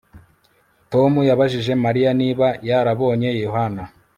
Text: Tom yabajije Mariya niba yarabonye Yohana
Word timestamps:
Tom 0.91 1.11
yabajije 1.29 1.71
Mariya 1.85 2.11
niba 2.21 2.47
yarabonye 2.69 3.29
Yohana 3.43 3.83